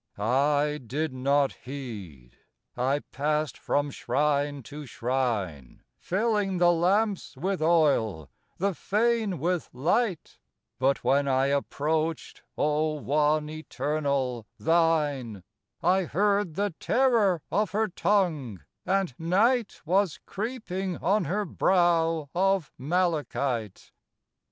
[0.17, 2.31] I did not heed;
[2.75, 8.27] I passed from shrine to shrine, Filling the lamps with oil,
[8.57, 10.39] the Fane with light;
[10.79, 15.43] But when I approached, O One Eternal, thine,
[15.83, 22.71] I heard the terror of her tongue, and Night Was creeping on her brow of
[22.75, 23.91] malachite.